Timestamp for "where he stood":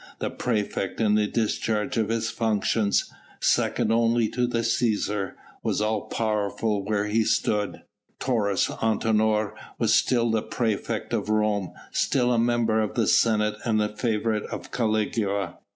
6.83-7.83